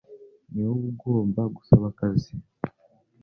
[0.51, 2.33] Ni wowe ugomba gusaba akazi